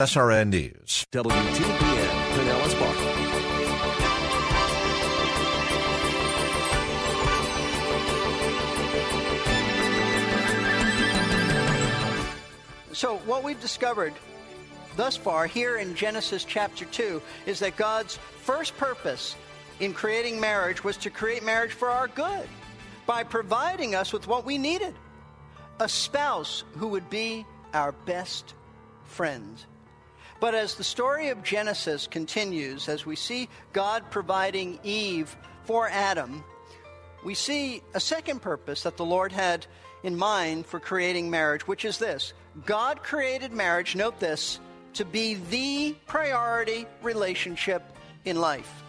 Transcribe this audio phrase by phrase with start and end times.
[0.00, 2.96] SRN News, WTBN, Pinellas Park.
[12.94, 14.12] So, what we've discovered
[14.94, 19.34] thus far here in Genesis chapter 2 is that God's first purpose
[19.80, 22.48] in creating marriage was to create marriage for our good
[23.04, 24.94] by providing us with what we needed
[25.80, 27.44] a spouse who would be
[27.74, 28.54] our best
[29.02, 29.64] friend.
[30.40, 36.44] But as the story of Genesis continues, as we see God providing Eve for Adam,
[37.24, 39.66] we see a second purpose that the Lord had
[40.04, 42.32] in mind for creating marriage, which is this
[42.64, 44.60] God created marriage, note this,
[44.94, 47.82] to be the priority relationship
[48.24, 48.82] in life.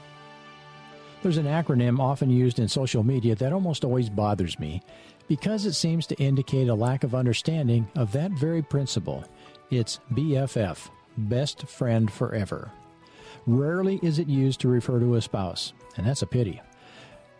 [1.21, 4.81] There's an acronym often used in social media that almost always bothers me
[5.27, 9.25] because it seems to indicate a lack of understanding of that very principle.
[9.69, 10.89] It's BFF,
[11.27, 12.71] Best Friend Forever.
[13.45, 16.61] Rarely is it used to refer to a spouse, and that's a pity.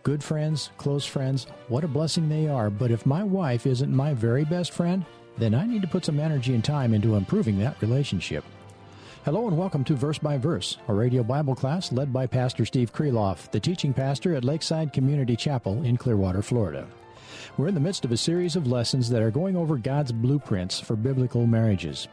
[0.03, 4.13] Good friends, close friends, what a blessing they are, but if my wife isn't my
[4.13, 5.05] very best friend,
[5.37, 8.43] then I need to put some energy and time into improving that relationship.
[9.23, 12.93] Hello and welcome to Verse by Verse, a radio Bible class led by Pastor Steve
[12.93, 16.87] Kreloff, the teaching pastor at Lakeside Community Chapel in Clearwater, Florida.
[17.57, 20.79] We're in the midst of a series of lessons that are going over God's blueprints
[20.79, 22.07] for biblical marriages.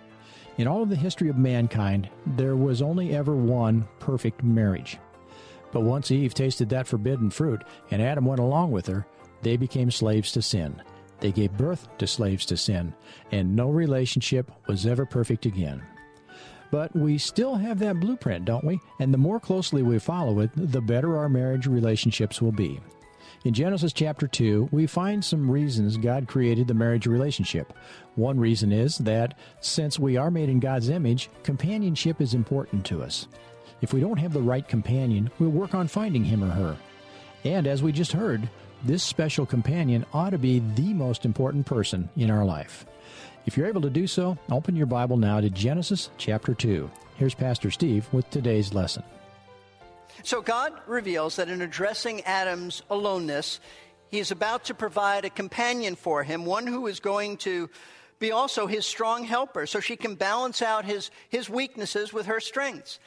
[0.59, 4.99] In all of the history of mankind, there was only ever one perfect marriage.
[5.71, 9.07] But once Eve tasted that forbidden fruit and Adam went along with her,
[9.43, 10.83] they became slaves to sin.
[11.21, 12.95] They gave birth to slaves to sin,
[13.33, 15.83] and no relationship was ever perfect again.
[16.71, 18.81] But we still have that blueprint, don't we?
[18.99, 22.81] And the more closely we follow it, the better our marriage relationships will be.
[23.44, 27.72] In Genesis chapter 2, we find some reasons God created the marriage relationship.
[28.16, 33.02] One reason is that since we are made in God's image, companionship is important to
[33.02, 33.28] us.
[33.82, 36.76] If we don't have the right companion, we'll work on finding him or her.
[37.44, 38.48] And as we just heard,
[38.84, 42.86] this special companion ought to be the most important person in our life.
[43.44, 46.91] If you're able to do so, open your Bible now to Genesis chapter 2.
[47.16, 49.04] Here's Pastor Steve with today's lesson.
[50.22, 53.60] So, God reveals that in addressing Adam's aloneness,
[54.09, 57.71] he's about to provide a companion for him, one who is going to
[58.19, 62.41] be also his strong helper, so she can balance out his, his weaknesses with her
[62.41, 62.99] strengths.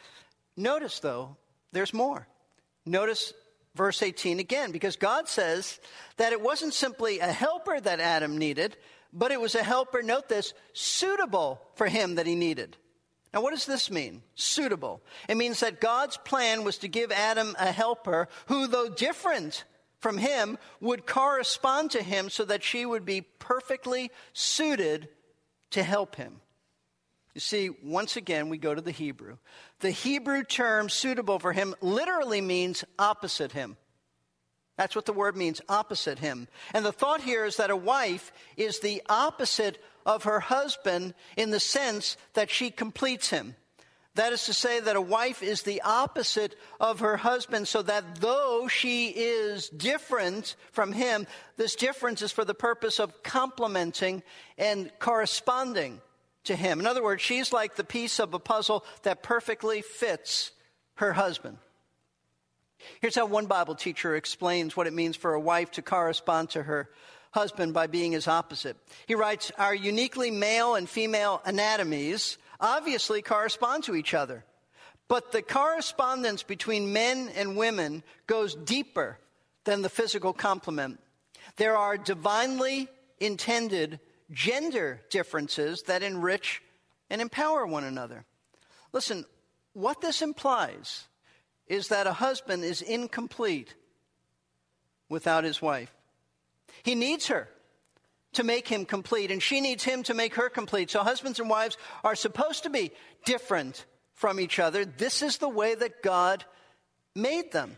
[0.56, 1.38] Notice, though,
[1.72, 2.28] there's more.
[2.86, 3.34] Notice
[3.76, 5.80] verse 18 again, because God says
[6.18, 8.78] that it wasn't simply a helper that Adam needed,
[9.14, 12.78] but it was a helper, note this, suitable for him that he needed.
[13.34, 14.24] Now, what does this mean?
[14.36, 15.02] Suitable.
[15.28, 19.66] It means that God's plan was to give Adam a helper who, though different
[20.00, 25.10] from him, would correspond to him so that she would be perfectly suited
[25.72, 26.42] to help him.
[27.36, 29.38] You see, once again, we go to the Hebrew.
[29.82, 33.78] The Hebrew term suitable for him literally means opposite him.
[34.78, 36.48] That's what the word means, opposite him.
[36.74, 39.78] And the thought here is that a wife is the opposite
[40.10, 43.56] of her husband in the sense that she completes him.
[44.16, 48.16] That is to say, that a wife is the opposite of her husband, so that
[48.16, 51.28] though she is different from him,
[51.58, 54.24] this difference is for the purpose of complementing
[54.58, 56.02] and corresponding
[56.46, 56.80] to him.
[56.80, 60.52] In other words, she's like the piece of a puzzle that perfectly fits
[60.96, 61.60] her husband.
[63.00, 66.64] Here's how one Bible teacher explains what it means for a wife to correspond to
[66.64, 66.90] her
[67.32, 68.78] husband by being his opposite.
[69.08, 74.44] He writes, Our uniquely male and female anatomies obviously correspond to each other.
[75.08, 79.18] But the correspondence between men and women goes deeper
[79.64, 81.00] than the physical complement.
[81.58, 82.88] There are divinely
[83.20, 84.00] intended
[84.32, 86.62] gender differences that enrich
[87.10, 88.26] and empower one another.
[88.94, 89.26] Listen,
[89.74, 91.08] what this implies
[91.68, 93.76] is that a husband is incomplete
[95.10, 95.94] without his wife.
[96.84, 97.48] He needs her
[98.34, 100.92] to make him complete, and she needs him to make her complete.
[100.92, 102.92] So, husbands and wives are supposed to be
[103.26, 104.86] different from each other.
[104.86, 106.46] This is the way that God
[107.16, 107.76] made them,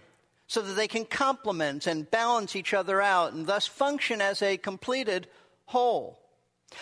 [0.47, 4.57] so that they can complement and balance each other out and thus function as a
[4.57, 5.27] completed
[5.65, 6.19] whole.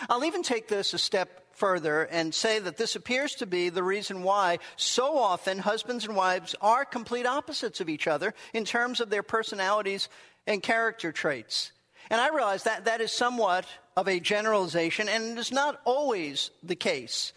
[0.09, 3.83] I'll even take this a step further and say that this appears to be the
[3.83, 9.01] reason why so often husbands and wives are complete opposites of each other in terms
[9.01, 10.09] of their personalities
[10.47, 11.71] and character traits.
[12.09, 13.65] And I realize that that is somewhat
[13.95, 17.33] of a generalization, and it is not always the case.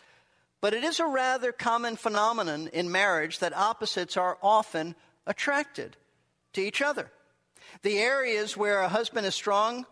[0.60, 4.94] But it is a rather common phenomenon in marriage that opposites are often
[5.26, 5.96] attracted
[6.52, 7.10] to each other.
[7.82, 9.86] The areas where a husband is strong,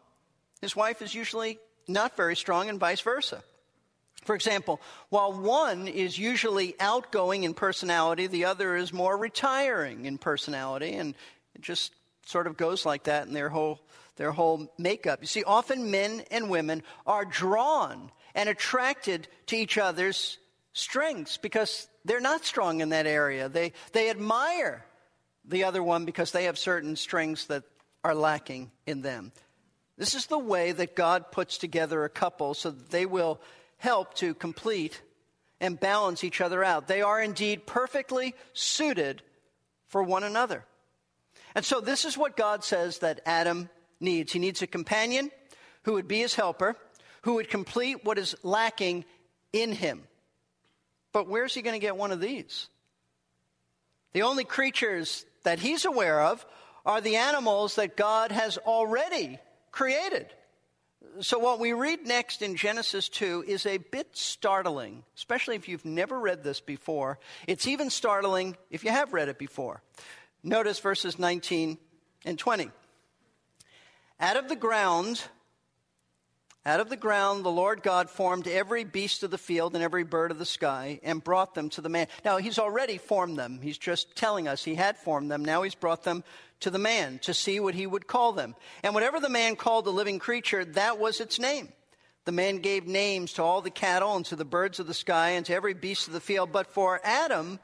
[0.60, 3.42] his wife is usually not very strong, and vice versa.
[4.24, 10.18] For example, while one is usually outgoing in personality, the other is more retiring in
[10.18, 11.14] personality, and
[11.54, 11.92] it just
[12.26, 13.80] sort of goes like that in their whole,
[14.20, 15.20] their whole makeup.
[15.22, 20.36] You see, often men and women are drawn and attracted to each other's
[20.74, 23.48] strengths because they're not strong in that area.
[23.48, 24.84] They, they admire
[25.46, 27.62] the other one because they have certain strengths that
[28.04, 29.32] are lacking in them.
[29.96, 33.40] This is the way that God puts together a couple so that they will
[33.78, 35.00] help to complete
[35.62, 36.88] and balance each other out.
[36.88, 39.22] They are indeed perfectly suited
[39.86, 40.66] for one another.
[41.54, 43.70] And so, this is what God says that Adam
[44.00, 44.32] needs.
[44.32, 45.30] He needs a companion
[45.84, 46.76] who would be his helper,
[47.22, 49.04] who would complete what is lacking
[49.52, 50.02] in him.
[51.12, 52.68] But where's he going to get one of these?
[54.12, 56.44] The only creatures that he's aware of
[56.84, 59.38] are the animals that God has already
[59.70, 60.26] created.
[61.20, 65.84] So, what we read next in Genesis 2 is a bit startling, especially if you've
[65.84, 67.18] never read this before.
[67.46, 69.82] It's even startling if you have read it before.
[70.42, 71.78] Notice verses 19
[72.24, 72.70] and 20.
[74.20, 75.22] Out of the ground,
[76.66, 80.04] out of the ground, the Lord God formed every beast of the field and every
[80.04, 82.06] bird of the sky and brought them to the man.
[82.22, 83.60] Now, He's already formed them.
[83.62, 85.42] He's just telling us He had formed them.
[85.42, 86.22] Now He's brought them
[86.60, 88.56] to the man to see what He would call them.
[88.82, 91.70] And whatever the man called the living creature, that was its name.
[92.26, 95.30] The man gave names to all the cattle and to the birds of the sky
[95.30, 96.52] and to every beast of the field.
[96.52, 97.58] But for Adam,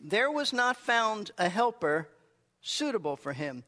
[0.00, 2.08] there was not found a helper
[2.62, 3.64] suitable for him.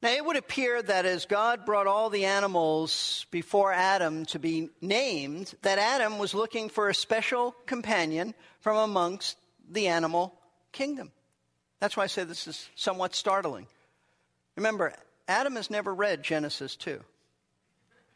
[0.00, 4.70] Now, it would appear that as God brought all the animals before Adam to be
[4.80, 9.36] named, that Adam was looking for a special companion from amongst
[9.68, 10.34] the animal
[10.70, 11.10] kingdom.
[11.80, 13.66] That's why I say this is somewhat startling.
[14.54, 14.94] Remember,
[15.26, 17.00] Adam has never read Genesis 2.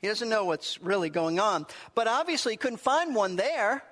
[0.00, 1.66] He doesn't know what's really going on.
[1.94, 3.82] But obviously, he couldn't find one there.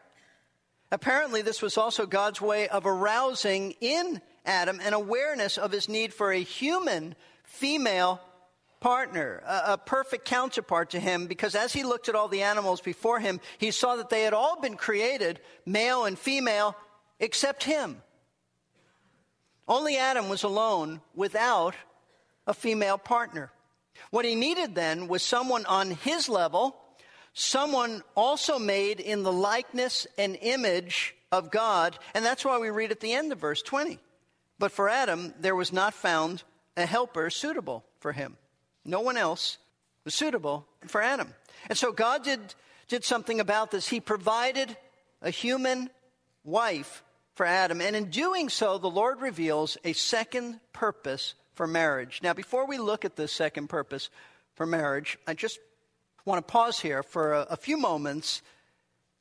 [0.92, 6.14] Apparently, this was also God's way of arousing in Adam an awareness of his need
[6.14, 7.14] for a human
[7.50, 8.20] female
[8.81, 12.81] partner, a, a, perfect counterpart to him, because as he looked at all the animals
[12.81, 16.75] before him, he saw that they had all been created, male and female,
[17.19, 18.00] except him.
[19.69, 21.75] Only Adam was alone without
[22.47, 23.52] a female partner.
[24.11, 26.75] What he needed then was someone on his level,
[27.35, 32.91] someone also made in the likeness and image of God, and that's why we read
[32.91, 33.99] at the end of verse 20.
[34.58, 36.43] But for Adam, there was not found
[36.76, 38.37] a helper suitable for him.
[38.84, 39.58] No one else
[40.05, 41.34] was suitable for Adam.
[41.69, 42.55] And so God did,
[42.88, 43.88] did something about this.
[43.88, 44.76] He provided
[45.22, 45.90] a human
[46.44, 47.02] wife
[47.34, 47.81] for Adam.
[47.81, 52.20] And in doing so, the Lord reveals a second purpose for marriage.
[52.22, 54.08] Now, before we look at this second purpose
[54.55, 55.58] for marriage, I just
[56.25, 58.43] want to pause here for a, a few moments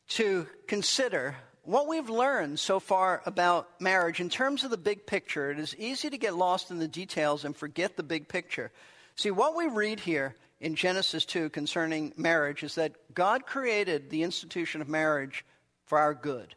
[0.09, 1.35] to consider
[1.69, 5.75] what we've learned so far about marriage in terms of the big picture, it is
[5.77, 8.71] easy to get lost in the details and forget the big picture.
[9.15, 14.23] See, what we read here in Genesis 2 concerning marriage is that God created the
[14.23, 15.45] institution of marriage
[15.85, 16.55] for our good.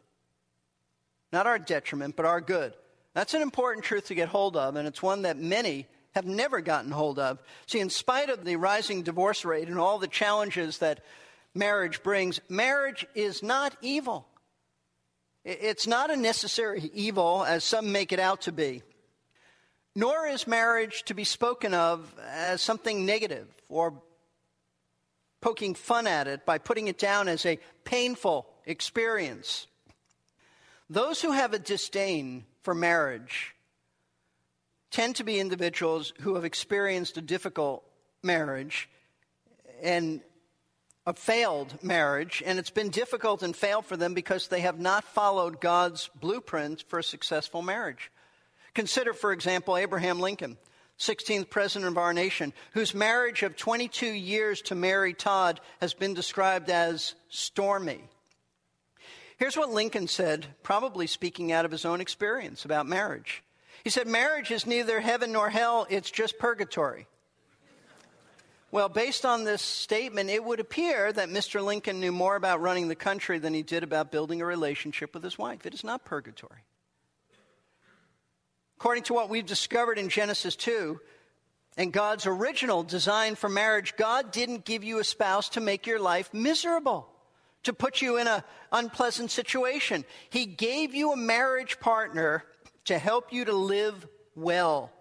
[1.31, 2.73] Not our detriment, but our good.
[3.13, 6.59] That's an important truth to get hold of, and it's one that many have never
[6.59, 7.37] gotten hold of.
[7.67, 11.01] See, in spite of the rising divorce rate and all the challenges that
[11.53, 14.27] marriage brings, marriage is not evil.
[15.45, 18.81] It's not a necessary evil as some make it out to be.
[19.95, 24.01] Nor is marriage to be spoken of as something negative or
[25.41, 29.67] poking fun at it by putting it down as a painful experience.
[30.89, 33.53] Those who have a disdain for marriage
[34.89, 37.83] tend to be individuals who have experienced a difficult
[38.21, 38.89] marriage
[39.81, 40.21] and
[41.05, 45.03] a failed marriage, and it's been difficult and failed for them because they have not
[45.03, 48.09] followed God's blueprint for a successful marriage.
[48.73, 50.57] Consider, for example, Abraham Lincoln,
[50.97, 56.13] 16th president of our nation, whose marriage of 22 years to Mary Todd has been
[56.13, 58.03] described as stormy.
[59.37, 63.43] Here's what Lincoln said, probably speaking out of his own experience about marriage.
[63.83, 67.07] He said, Marriage is neither heaven nor hell, it's just purgatory.
[68.73, 71.63] Well, based on this statement, it would appear that Mr.
[71.63, 75.21] Lincoln knew more about running the country than he did about building a relationship with
[75.21, 75.67] his wife.
[75.67, 76.63] It is not purgatory.
[78.77, 80.99] According to what we've discovered in Genesis 2
[81.77, 85.99] and God's original design for marriage, God didn't give you a spouse to make your
[85.99, 87.07] life miserable,
[87.65, 90.03] to put you in an unpleasant situation.
[90.31, 92.43] He gave you a marriage partner
[92.85, 94.91] to help you to live well,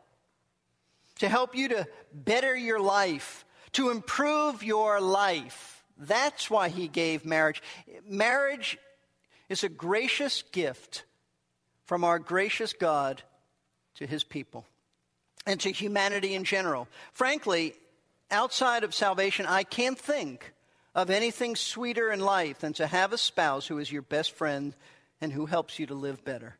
[1.20, 5.84] to help you to better your life, to improve your life.
[5.98, 7.62] That's why he gave marriage.
[8.06, 8.78] Marriage
[9.48, 11.04] is a gracious gift
[11.84, 13.22] from our gracious God
[13.96, 14.66] to his people
[15.46, 16.88] and to humanity in general.
[17.12, 17.74] Frankly,
[18.30, 20.52] outside of salvation, I can't think
[20.94, 24.74] of anything sweeter in life than to have a spouse who is your best friend
[25.20, 26.56] and who helps you to live better.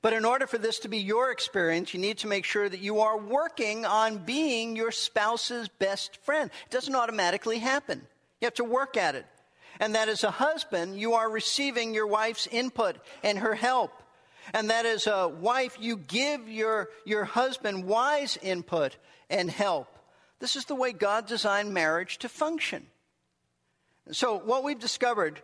[0.00, 2.80] But in order for this to be your experience, you need to make sure that
[2.80, 6.50] you are working on being your spouse's best friend.
[6.66, 8.02] It doesn't automatically happen.
[8.40, 9.26] You have to work at it.
[9.80, 13.92] And that as a husband, you are receiving your wife's input and her help.
[14.54, 18.96] And that as a wife, you give your, your husband wise input
[19.28, 19.88] and help.
[20.40, 22.86] This is the way God designed marriage to function.
[24.10, 25.40] So, what we've discovered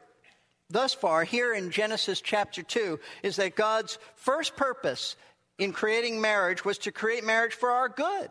[0.74, 5.16] thus far here in Genesis chapter 2 is that God's first purpose
[5.56, 8.28] in creating marriage was to create marriage for our good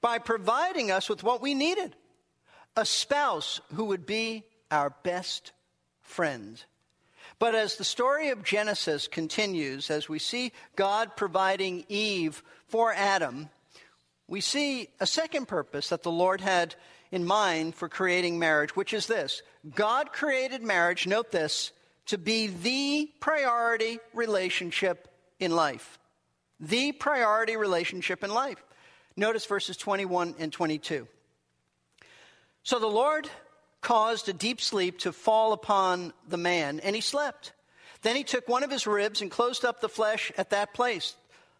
[0.00, 1.94] by providing us with what we needed
[2.76, 5.52] a spouse who would be our best
[6.02, 6.62] friend.
[7.38, 13.48] But as the story of Genesis continues, as we see God providing Eve for Adam,
[14.28, 16.74] we see a second purpose that the Lord had
[17.10, 19.42] in mind for creating marriage, which is this
[19.74, 21.72] God created marriage, note this,
[22.06, 25.08] to be the priority relationship
[25.38, 25.98] in life.
[26.60, 28.62] The priority relationship in life.
[29.16, 31.06] Notice verses 21 and 22.
[32.62, 33.28] So the Lord
[33.80, 37.52] caused a deep sleep to fall upon the man, and he slept.
[38.02, 41.14] Then he took one of his ribs and closed up the flesh at that place.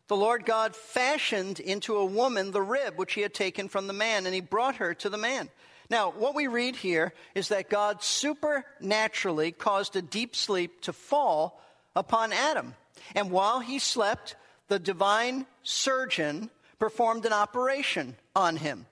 [0.08, 3.92] The Lord God fashioned into a woman the rib which he had taken from the
[3.92, 5.48] man, and he brought her to the man.
[5.88, 11.60] Now, what we read here is that God supernaturally caused a deep sleep to fall
[11.94, 12.74] upon Adam.
[13.14, 14.36] And while he slept,
[14.68, 18.86] the divine surgeon performed an operation on him.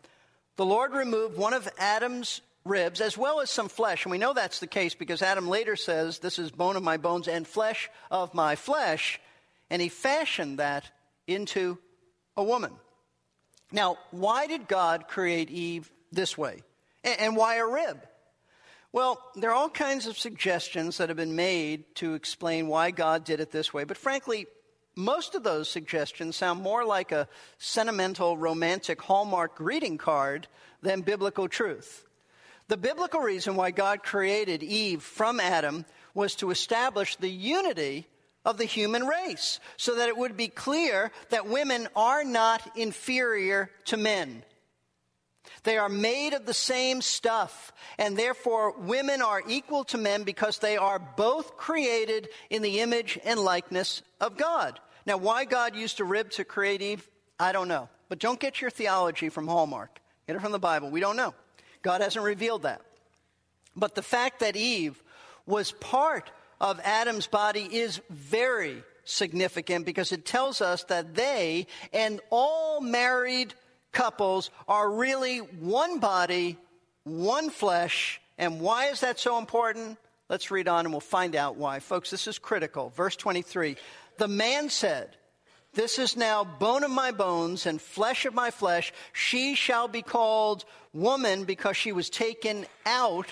[0.57, 4.05] The Lord removed one of Adam's ribs as well as some flesh.
[4.05, 6.97] And we know that's the case because Adam later says, This is bone of my
[6.97, 9.21] bones and flesh of my flesh.
[9.69, 10.89] And he fashioned that
[11.27, 11.79] into
[12.37, 12.73] a woman.
[13.73, 16.63] Now, why did God create Eve this way?
[17.05, 18.01] And why a rib?
[18.93, 23.25] Well, there are all kinds of suggestions that have been made to explain why God
[23.25, 24.47] did it this way, but frankly,
[24.97, 30.47] most of those suggestions sound more like a sentimental, romantic Hallmark greeting card
[30.83, 32.07] than biblical truth.
[32.69, 35.85] The biblical reason why God created Eve from Adam
[36.15, 38.07] was to establish the unity
[38.45, 43.71] of the human race, so that it would be clear that women are not inferior
[43.87, 44.45] to men.
[45.65, 50.59] They are made of the same stuff, and therefore women are equal to men because
[50.59, 54.79] they are both created in the image and likeness of God.
[55.07, 57.89] Now, why God used a rib to create Eve, I don't know.
[58.09, 60.01] But don't get your theology from Hallmark.
[60.27, 60.91] Get it from the Bible.
[60.91, 61.35] We don't know.
[61.83, 62.81] God hasn't revealed that.
[63.75, 65.03] But the fact that Eve
[65.47, 66.31] was part
[66.61, 73.55] of Adam's body is very significant because it tells us that they and all married
[73.95, 76.59] couples are really one body,
[77.05, 78.21] one flesh.
[78.37, 79.97] And why is that so important?
[80.29, 81.81] Let's read on and we'll find out why.
[81.81, 82.91] Folks, this is critical.
[82.91, 83.77] Verse 23
[84.19, 85.17] The man said,
[85.75, 88.93] This is now bone of my bones and flesh of my flesh.
[89.13, 93.29] She shall be called woman because she was taken out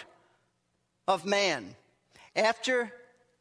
[1.09, 1.75] of man.
[2.37, 2.93] After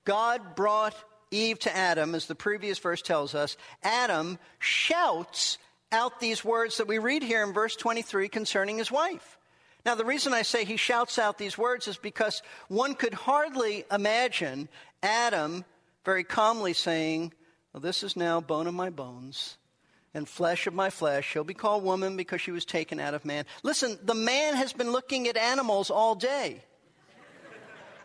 [0.06, 0.96] God brought
[1.30, 5.58] Eve to Adam, as the previous verse tells us, Adam shouts
[5.92, 9.38] out these words that we read here in verse 23 concerning his wife.
[9.86, 13.84] Now, the reason I say he shouts out these words is because one could hardly
[13.92, 14.70] imagine
[15.02, 15.66] Adam
[16.06, 17.34] very calmly saying,
[17.74, 19.58] well, This is now bone of my bones
[20.14, 21.28] and flesh of my flesh.
[21.28, 23.46] She'll be called woman because she was taken out of man.
[23.64, 26.64] Listen, the man has been looking at animals all day.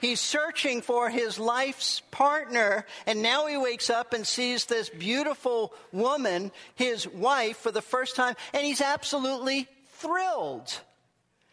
[0.01, 5.73] He's searching for his life's partner, and now he wakes up and sees this beautiful
[5.93, 10.81] woman, his wife, for the first time, and he's absolutely thrilled.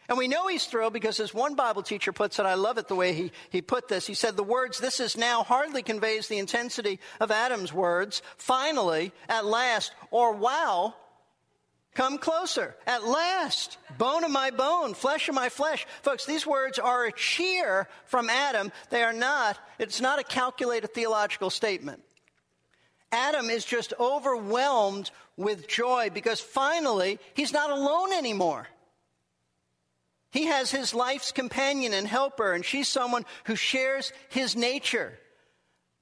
[0.08, 2.88] And we know he's thrilled because, as one Bible teacher puts it, I love it
[2.88, 4.06] the way he, he put this.
[4.06, 8.20] He said, The words, this is now, hardly conveys the intensity of Adam's words.
[8.36, 10.94] Finally, at last, or wow,
[11.94, 12.74] Come closer.
[12.88, 15.86] At last, bone of my bone, flesh of my flesh.
[16.02, 18.72] Folks, these words are a cheer from Adam.
[18.90, 22.02] They are not, it's not a calculated theological statement.
[23.12, 28.66] Adam is just overwhelmed with joy because finally he's not alone anymore.
[30.32, 35.16] He has his life's companion and helper, and she's someone who shares his nature.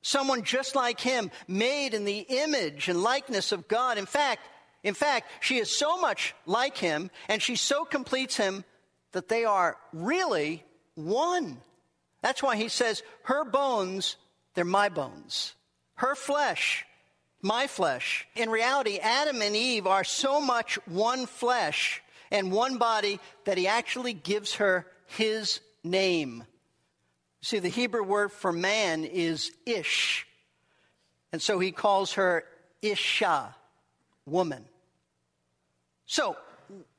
[0.00, 3.98] Someone just like him, made in the image and likeness of God.
[3.98, 4.40] In fact,
[4.82, 8.64] in fact, she is so much like him and she so completes him
[9.12, 11.58] that they are really one.
[12.20, 14.16] That's why he says, her bones,
[14.54, 15.54] they're my bones.
[15.94, 16.84] Her flesh,
[17.40, 18.26] my flesh.
[18.34, 23.66] In reality, Adam and Eve are so much one flesh and one body that he
[23.66, 26.44] actually gives her his name.
[27.40, 30.26] See, the Hebrew word for man is ish.
[31.32, 32.44] And so he calls her
[32.82, 33.54] Isha,
[34.26, 34.64] woman.
[36.06, 36.36] So,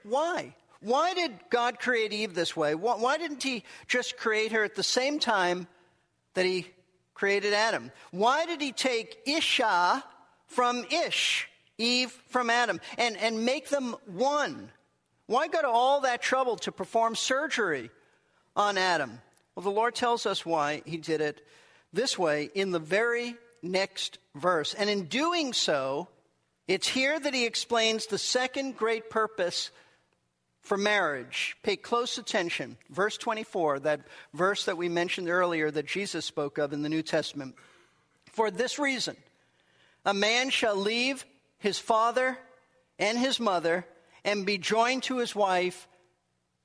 [0.04, 0.56] why?
[0.82, 2.76] Why did God create Eve this way?
[2.76, 5.68] Why didn't He just create her at the same time
[6.34, 6.68] that He
[7.14, 7.92] created Adam?
[8.12, 10.04] Why did He take Isha
[10.48, 14.70] from Ish, Eve from Adam, and, and make them one?
[15.28, 17.90] Why go to all that trouble to perform surgery
[18.56, 19.22] on Adam?
[19.56, 21.46] Well, the Lord tells us why He did it
[21.94, 24.74] this way in the very next verse.
[24.74, 26.10] And in doing so,
[26.68, 29.72] it's here that he explains the second great purpose
[30.62, 31.58] for marriage.
[31.62, 32.78] Pay close attention.
[32.90, 34.02] Verse 24, that
[34.34, 37.56] verse that we mentioned earlier that Jesus spoke of in the New Testament.
[38.32, 39.18] For this reason,
[40.06, 41.26] a man shall leave
[41.60, 42.38] his father
[42.98, 43.86] and his mother
[44.24, 45.88] and be joined to his wife,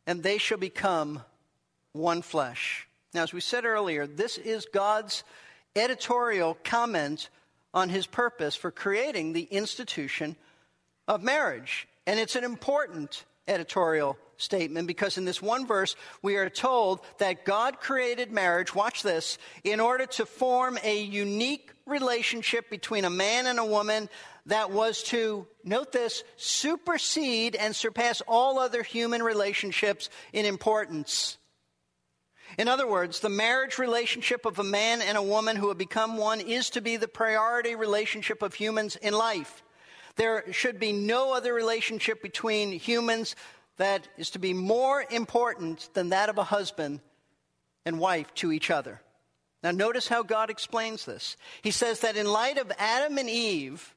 [0.07, 1.23] and they shall become
[1.93, 2.87] one flesh.
[3.15, 5.25] Now, as we said earlier, this is God's
[5.75, 7.31] editorial comment
[7.75, 10.37] on his purpose for creating the institution
[11.07, 11.89] of marriage.
[12.07, 17.45] And it's an important editorial statement because in this one verse we are told that
[17.45, 23.47] God created marriage, watch this, in order to form a unique relationship between a man
[23.47, 24.09] and a woman
[24.47, 31.38] that was to, note this, supersede and surpass all other human relationships in importance.
[32.57, 36.17] In other words, the marriage relationship of a man and a woman who have become
[36.17, 39.63] one is to be the priority relationship of humans in life.
[40.17, 43.37] There should be no other relationship between humans
[43.77, 47.01] that is to be more important than that of a husband
[47.85, 49.01] and wife to each other.
[49.63, 51.37] Now, notice how God explains this.
[51.63, 53.95] He says that in light of Adam and Eve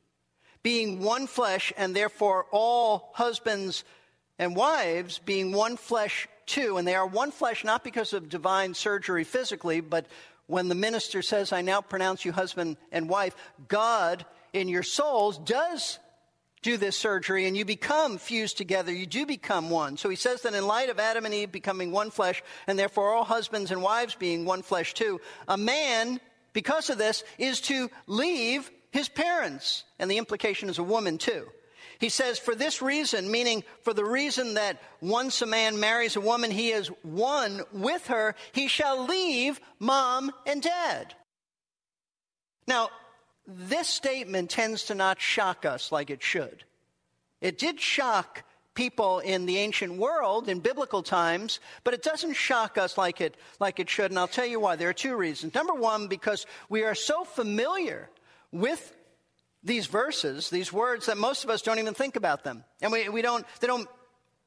[0.63, 3.83] being one flesh, and therefore all husbands
[4.37, 8.73] and wives being one flesh two, and they are one flesh not because of divine
[8.73, 10.05] surgery physically, but
[10.47, 13.35] when the minister says, I now pronounce you husband and wife,
[13.67, 15.97] God in your souls does
[16.61, 18.91] do this surgery and you become fused together.
[18.91, 19.97] You do become one.
[19.97, 23.13] So he says that in light of Adam and Eve becoming one flesh, and therefore
[23.13, 26.19] all husbands and wives being one flesh too, a man,
[26.53, 29.85] because of this, is to leave his parents.
[29.99, 31.47] And the implication is a woman too.
[32.01, 36.19] He says, for this reason, meaning for the reason that once a man marries a
[36.19, 41.13] woman, he is one with her, he shall leave mom and dad.
[42.67, 42.89] Now,
[43.45, 46.63] this statement tends to not shock us like it should.
[47.39, 52.79] It did shock people in the ancient world in biblical times, but it doesn't shock
[52.79, 54.09] us like it, like it should.
[54.09, 54.75] And I'll tell you why.
[54.75, 55.53] There are two reasons.
[55.53, 58.09] Number one, because we are so familiar
[58.51, 58.91] with
[59.63, 62.63] these verses, these words, that most of us don't even think about them.
[62.81, 63.87] And we, we don't, they don't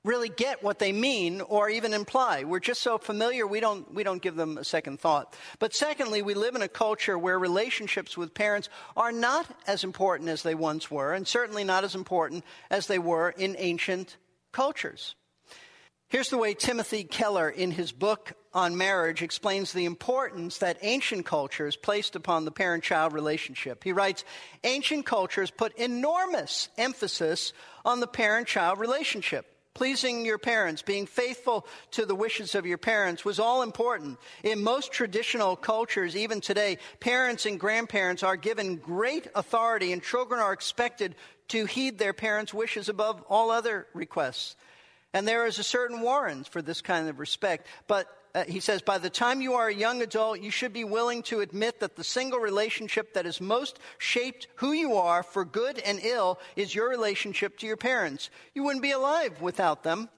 [0.04, 2.44] really get what they mean or even imply.
[2.44, 5.34] We're just so familiar, we don't, we don't give them a second thought.
[5.58, 10.28] But secondly, we live in a culture where relationships with parents are not as important
[10.28, 14.16] as they once were, and certainly not as important as they were in ancient
[14.52, 15.14] cultures.
[16.08, 21.26] Here's the way Timothy Keller, in his book on marriage, explains the importance that ancient
[21.26, 23.82] cultures placed upon the parent child relationship.
[23.82, 24.24] He writes
[24.62, 27.52] Ancient cultures put enormous emphasis
[27.84, 29.46] on the parent child relationship.
[29.74, 34.18] Pleasing your parents, being faithful to the wishes of your parents was all important.
[34.44, 40.40] In most traditional cultures, even today, parents and grandparents are given great authority, and children
[40.40, 41.16] are expected
[41.48, 44.54] to heed their parents' wishes above all other requests.
[45.12, 47.66] And there is a certain warrant for this kind of respect.
[47.88, 50.82] But uh, he says, by the time you are a young adult, you should be
[50.82, 55.44] willing to admit that the single relationship that has most shaped who you are for
[55.44, 58.30] good and ill is your relationship to your parents.
[58.52, 60.08] You wouldn't be alive without them.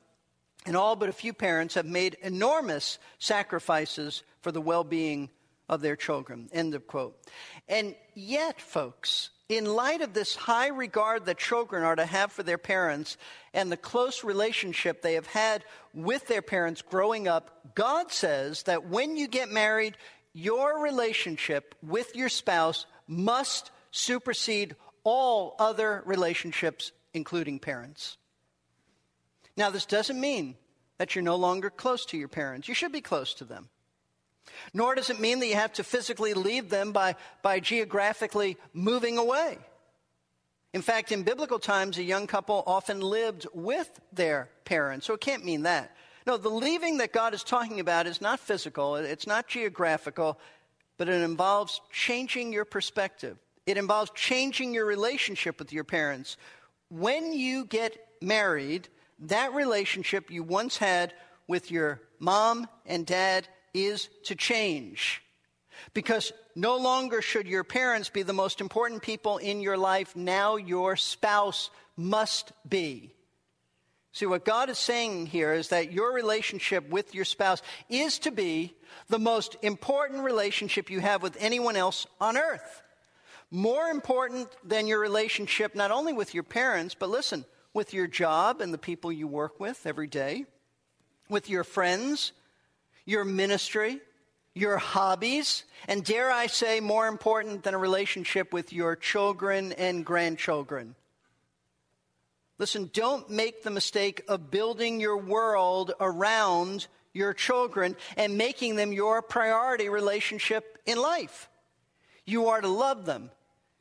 [0.65, 5.29] And all but a few parents have made enormous sacrifices for the well being
[5.69, 6.49] of their children.
[6.53, 7.17] End of quote.
[7.69, 12.43] And yet, folks, in light of this high regard that children are to have for
[12.43, 13.17] their parents
[13.55, 18.89] and the close relationship they have had with their parents growing up, God says that
[18.89, 19.97] when you get married,
[20.33, 28.17] your relationship with your spouse must supersede all other relationships, including parents.
[29.57, 30.57] Now, this doesn't mean
[30.99, 32.67] that you're no longer close to your parents.
[32.67, 33.69] You should be close to them.
[34.73, 39.19] Nor does it mean that you have to physically leave them by, by geographically moving
[39.19, 39.59] away.
[40.73, 45.21] In fact, in biblical times, a young couple often lived with their parents, so it
[45.21, 45.95] can't mean that.
[46.27, 50.39] No, the leaving that God is talking about is not physical, it's not geographical,
[50.99, 53.39] but it involves changing your perspective.
[53.65, 56.37] It involves changing your relationship with your parents.
[56.89, 58.89] When you get married,
[59.21, 61.12] that relationship you once had
[61.49, 65.23] with your mom and dad is to change.
[65.95, 70.17] Because no longer should your parents be the most important people in your life.
[70.17, 73.16] Now your spouse must be.
[74.17, 78.31] See, what God is saying here is that your relationship with your spouse is to
[78.31, 78.75] be
[79.09, 82.83] the most important relationship you have with anyone else on earth.
[83.51, 88.63] More important than your relationship not only with your parents, but listen, with your job
[88.63, 90.47] and the people you work with every day,
[91.29, 92.33] with your friends,
[93.05, 94.01] your ministry,
[94.55, 100.07] your hobbies, and dare I say, more important than a relationship with your children and
[100.07, 100.95] grandchildren.
[102.59, 108.92] Listen, don't make the mistake of building your world around your children and making them
[108.92, 111.49] your priority relationship in life.
[112.25, 113.31] You are to love them.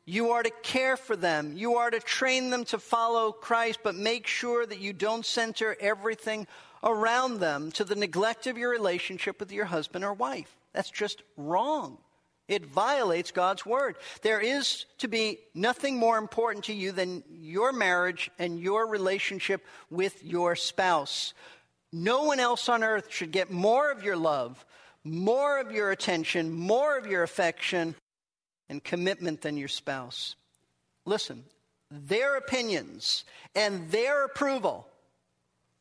[0.05, 1.53] You are to care for them.
[1.55, 5.75] You are to train them to follow Christ, but make sure that you don't center
[5.79, 6.45] everything
[6.83, 10.55] around them to the neglect of your relationship with your husband or wife.
[10.73, 11.97] That's just wrong.
[12.47, 13.95] It violates God's word.
[14.21, 19.65] There is to be nothing more important to you than your marriage and your relationship
[19.89, 21.33] with your spouse.
[21.91, 24.63] No one else on earth should get more of your love,
[25.03, 27.95] more of your attention, more of your affection
[28.69, 30.35] and commitment than your spouse.
[31.05, 31.45] Listen,
[31.89, 34.87] their opinions and their approval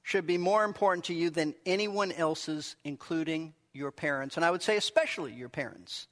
[0.03, 4.37] should be more important to you than anyone else's, including your parents.
[4.37, 6.07] And I would say, especially your parents.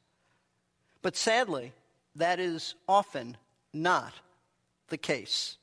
[1.03, 1.73] But sadly,
[2.17, 3.37] that is often
[3.73, 4.13] not
[4.89, 5.57] the case.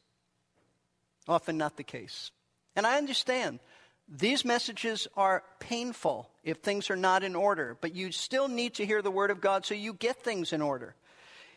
[1.27, 2.31] Often not the case.
[2.75, 3.59] And I understand
[4.07, 8.85] these messages are painful if things are not in order, but you still need to
[8.85, 10.95] hear the Word of God so you get things in order.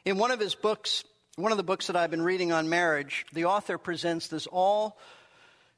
[0.05, 1.05] In one of his books,
[1.37, 4.99] one of the books that I've been reading on marriage, the author presents this all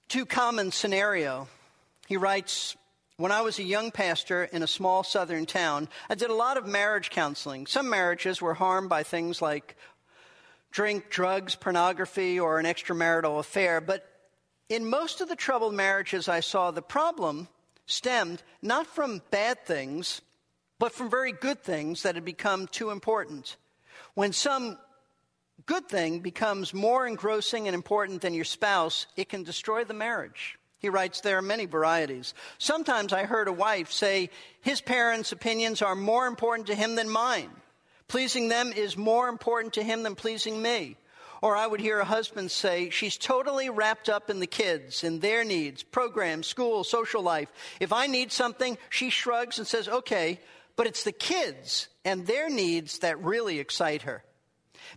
[0.09, 1.47] too common scenario.
[2.09, 2.77] He writes,
[3.17, 6.57] when I was a young pastor in a small southern town, I did a lot
[6.57, 7.67] of marriage counseling.
[7.67, 9.77] Some marriages were harmed by things like
[10.73, 13.81] drink, drugs, pornography, or an extramarital affair.
[13.81, 14.05] But
[14.69, 17.49] in most of the troubled marriages I saw, the problem
[17.87, 20.21] stemmed not from bad things,
[20.81, 23.57] but from very good things that had become too important.
[24.15, 24.77] When some
[25.67, 30.59] good thing becomes more engrossing and important than your spouse, it can destroy the marriage.
[30.85, 32.35] He writes, There are many varieties.
[32.59, 34.29] Sometimes I heard a wife say,
[34.61, 37.49] His parents' opinions are more important to him than mine.
[38.07, 40.99] Pleasing them is more important to him than pleasing me.
[41.41, 45.21] Or I would hear a husband say, She's totally wrapped up in the kids, in
[45.21, 47.51] their needs, programs, school, social life.
[47.81, 50.39] If I need something, she shrugs and says, Okay,
[50.77, 54.23] but it's the kids and their needs that really excite her.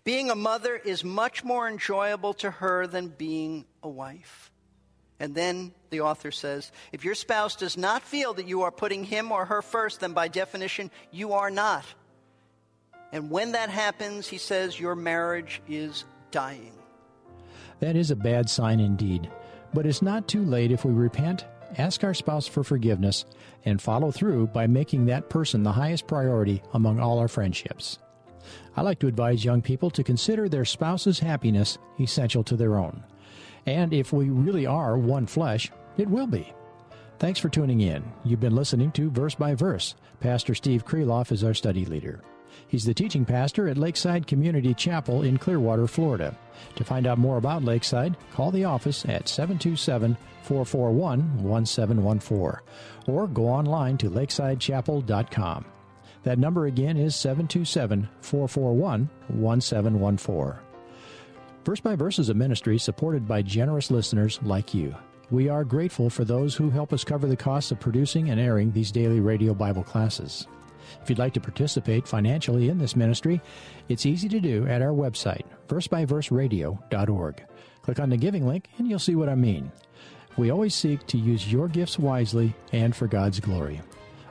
[0.03, 4.51] Being a mother is much more enjoyable to her than being a wife.
[5.19, 9.03] And then the author says, if your spouse does not feel that you are putting
[9.03, 11.85] him or her first, then by definition, you are not.
[13.11, 16.73] And when that happens, he says, your marriage is dying.
[17.79, 19.29] That is a bad sign indeed.
[19.73, 21.45] But it's not too late if we repent,
[21.77, 23.25] ask our spouse for forgiveness,
[23.65, 27.97] and follow through by making that person the highest priority among all our friendships.
[28.75, 33.03] I like to advise young people to consider their spouse's happiness essential to their own.
[33.67, 36.51] And if we really are one flesh, it will be.
[37.19, 38.03] Thanks for tuning in.
[38.23, 39.95] You've been listening to Verse by Verse.
[40.19, 42.21] Pastor Steve Kreloff is our study leader.
[42.67, 46.35] He's the teaching pastor at Lakeside Community Chapel in Clearwater, Florida.
[46.75, 52.61] To find out more about Lakeside, call the office at 727 441 1714
[53.07, 55.65] or go online to lakesidechapel.com.
[56.23, 60.66] That number again is 727 441 1714.
[61.67, 64.95] Verse by Verse is a ministry supported by generous listeners like you.
[65.31, 68.71] We are grateful for those who help us cover the costs of producing and airing
[68.71, 70.47] these daily radio Bible classes.
[71.01, 73.41] If you'd like to participate financially in this ministry,
[73.89, 77.43] it's easy to do at our website, versebyverseradio.org.
[77.81, 79.69] Click on the giving link and you'll see what I mean.
[80.37, 83.81] We always seek to use your gifts wisely and for God's glory.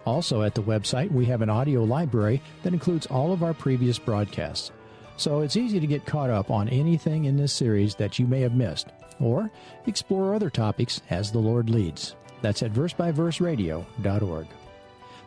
[0.06, 3.98] Also, at the website, we have an audio library that includes all of our previous
[3.98, 4.70] broadcasts.
[5.16, 8.40] So it's easy to get caught up on anything in this series that you may
[8.40, 9.50] have missed, or
[9.86, 12.16] explore other topics as the Lord leads.
[12.42, 14.46] That's at versebyverseradio.org.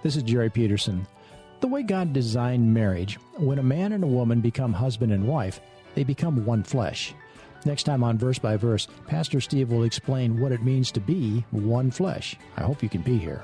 [0.03, 1.07] This is Jerry Peterson.
[1.59, 5.59] The way God designed marriage, when a man and a woman become husband and wife,
[5.95, 7.13] they become one flesh.
[7.65, 11.43] Next time on Verse by Verse, Pastor Steve will explain what it means to be
[11.51, 12.37] one flesh.
[12.55, 13.43] I hope you can be here.